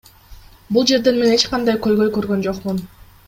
[0.77, 2.81] Бул жерден мен эч кандай көйгөй көргөн жокмун.